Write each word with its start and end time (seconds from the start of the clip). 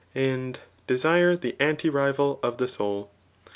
And) 0.15 0.57
desire. 0.87 1.35
the 1.35 1.55
anti 1.59 1.87
rival 1.87 2.39
qf 2.41 2.57
the 2.57 2.67
soul. 2.67 3.11